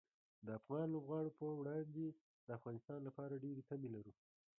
[0.45, 2.05] د افغان لوبغاړو پر وړاندې
[2.45, 4.13] د افغانستان لپاره ډېرې تمې لرو.